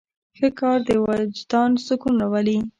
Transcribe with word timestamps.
ښه 0.37 0.47
کار 0.59 0.77
د 0.87 0.89
وجدان 1.05 1.71
سکون 1.85 2.13
راولي. 2.21 2.57